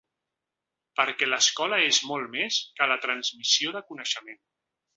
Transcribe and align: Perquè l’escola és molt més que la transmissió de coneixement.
Perquè 0.99 1.27
l’escola 1.27 1.79
és 1.89 1.99
molt 2.13 2.31
més 2.37 2.57
que 2.81 2.89
la 2.93 2.99
transmissió 3.07 3.77
de 3.79 3.85
coneixement. 3.93 4.43